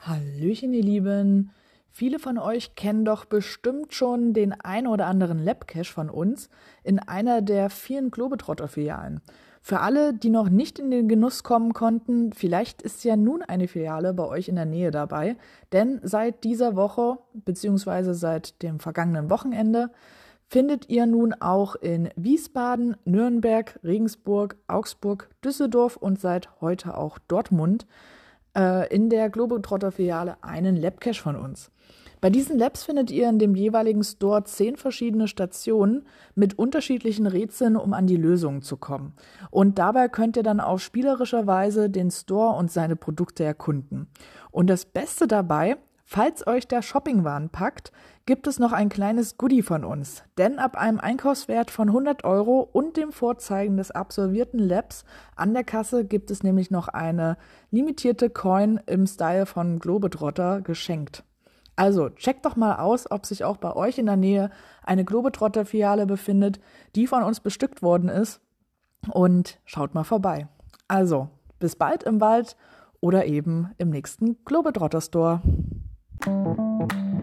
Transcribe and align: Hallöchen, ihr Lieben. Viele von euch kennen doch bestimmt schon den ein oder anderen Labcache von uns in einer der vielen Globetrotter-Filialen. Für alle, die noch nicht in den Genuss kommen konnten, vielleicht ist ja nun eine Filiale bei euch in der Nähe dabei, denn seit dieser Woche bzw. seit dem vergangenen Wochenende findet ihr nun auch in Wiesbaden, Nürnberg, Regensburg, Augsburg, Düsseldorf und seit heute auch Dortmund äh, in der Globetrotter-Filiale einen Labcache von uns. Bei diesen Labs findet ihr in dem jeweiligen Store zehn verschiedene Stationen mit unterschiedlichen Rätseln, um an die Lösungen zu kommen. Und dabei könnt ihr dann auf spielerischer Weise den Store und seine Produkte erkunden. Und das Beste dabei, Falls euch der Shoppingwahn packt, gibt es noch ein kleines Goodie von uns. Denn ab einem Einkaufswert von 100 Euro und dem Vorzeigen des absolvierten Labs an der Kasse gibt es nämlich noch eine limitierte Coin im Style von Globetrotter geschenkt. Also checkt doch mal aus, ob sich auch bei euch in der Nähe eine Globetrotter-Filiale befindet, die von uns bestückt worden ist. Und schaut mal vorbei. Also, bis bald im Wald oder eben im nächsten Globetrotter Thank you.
Hallöchen, 0.00 0.72
ihr 0.72 0.82
Lieben. 0.82 1.50
Viele 1.90 2.18
von 2.18 2.38
euch 2.38 2.76
kennen 2.76 3.04
doch 3.04 3.26
bestimmt 3.26 3.92
schon 3.92 4.32
den 4.32 4.52
ein 4.52 4.86
oder 4.86 5.06
anderen 5.06 5.38
Labcache 5.44 5.92
von 5.92 6.08
uns 6.08 6.48
in 6.84 6.98
einer 6.98 7.42
der 7.42 7.68
vielen 7.68 8.10
Globetrotter-Filialen. 8.10 9.20
Für 9.60 9.80
alle, 9.80 10.14
die 10.14 10.30
noch 10.30 10.48
nicht 10.48 10.78
in 10.78 10.90
den 10.90 11.08
Genuss 11.08 11.42
kommen 11.42 11.74
konnten, 11.74 12.32
vielleicht 12.32 12.80
ist 12.80 13.04
ja 13.04 13.16
nun 13.16 13.42
eine 13.42 13.68
Filiale 13.68 14.14
bei 14.14 14.24
euch 14.24 14.48
in 14.48 14.56
der 14.56 14.64
Nähe 14.64 14.90
dabei, 14.90 15.36
denn 15.72 16.00
seit 16.02 16.42
dieser 16.42 16.74
Woche 16.74 17.18
bzw. 17.34 18.14
seit 18.14 18.62
dem 18.62 18.80
vergangenen 18.80 19.28
Wochenende 19.28 19.90
findet 20.48 20.88
ihr 20.88 21.06
nun 21.06 21.34
auch 21.34 21.76
in 21.76 22.08
Wiesbaden, 22.16 22.96
Nürnberg, 23.04 23.78
Regensburg, 23.84 24.56
Augsburg, 24.66 25.28
Düsseldorf 25.44 25.96
und 25.96 26.18
seit 26.20 26.60
heute 26.60 26.96
auch 26.96 27.18
Dortmund 27.28 27.86
äh, 28.56 28.92
in 28.92 29.10
der 29.10 29.30
Globetrotter-Filiale 29.30 30.38
einen 30.42 30.76
Labcache 30.76 31.22
von 31.22 31.36
uns. 31.36 31.70
Bei 32.20 32.30
diesen 32.30 32.58
Labs 32.58 32.82
findet 32.82 33.12
ihr 33.12 33.28
in 33.28 33.38
dem 33.38 33.54
jeweiligen 33.54 34.02
Store 34.02 34.42
zehn 34.42 34.76
verschiedene 34.76 35.28
Stationen 35.28 36.04
mit 36.34 36.58
unterschiedlichen 36.58 37.26
Rätseln, 37.26 37.76
um 37.76 37.92
an 37.92 38.08
die 38.08 38.16
Lösungen 38.16 38.62
zu 38.62 38.76
kommen. 38.76 39.12
Und 39.50 39.78
dabei 39.78 40.08
könnt 40.08 40.36
ihr 40.36 40.42
dann 40.42 40.58
auf 40.58 40.80
spielerischer 40.80 41.46
Weise 41.46 41.90
den 41.90 42.10
Store 42.10 42.56
und 42.56 42.72
seine 42.72 42.96
Produkte 42.96 43.44
erkunden. 43.44 44.08
Und 44.50 44.68
das 44.68 44.84
Beste 44.84 45.28
dabei, 45.28 45.76
Falls 46.10 46.46
euch 46.46 46.66
der 46.66 46.80
Shoppingwahn 46.80 47.50
packt, 47.50 47.92
gibt 48.24 48.46
es 48.46 48.58
noch 48.58 48.72
ein 48.72 48.88
kleines 48.88 49.36
Goodie 49.36 49.60
von 49.60 49.84
uns. 49.84 50.22
Denn 50.38 50.58
ab 50.58 50.74
einem 50.74 50.98
Einkaufswert 50.98 51.70
von 51.70 51.88
100 51.88 52.24
Euro 52.24 52.66
und 52.72 52.96
dem 52.96 53.12
Vorzeigen 53.12 53.76
des 53.76 53.90
absolvierten 53.90 54.58
Labs 54.58 55.04
an 55.36 55.52
der 55.52 55.64
Kasse 55.64 56.06
gibt 56.06 56.30
es 56.30 56.42
nämlich 56.42 56.70
noch 56.70 56.88
eine 56.88 57.36
limitierte 57.70 58.30
Coin 58.30 58.80
im 58.86 59.06
Style 59.06 59.44
von 59.44 59.80
Globetrotter 59.80 60.62
geschenkt. 60.62 61.24
Also 61.76 62.08
checkt 62.08 62.46
doch 62.46 62.56
mal 62.56 62.76
aus, 62.76 63.10
ob 63.10 63.26
sich 63.26 63.44
auch 63.44 63.58
bei 63.58 63.76
euch 63.76 63.98
in 63.98 64.06
der 64.06 64.16
Nähe 64.16 64.50
eine 64.82 65.04
Globetrotter-Filiale 65.04 66.06
befindet, 66.06 66.58
die 66.96 67.06
von 67.06 67.22
uns 67.22 67.40
bestückt 67.40 67.82
worden 67.82 68.08
ist. 68.08 68.40
Und 69.10 69.60
schaut 69.66 69.92
mal 69.92 70.04
vorbei. 70.04 70.48
Also, 70.88 71.28
bis 71.58 71.76
bald 71.76 72.02
im 72.04 72.22
Wald 72.22 72.56
oder 73.00 73.26
eben 73.26 73.72
im 73.76 73.90
nächsten 73.90 74.42
Globetrotter 74.46 75.02
Thank 76.20 76.92
you. 76.92 77.17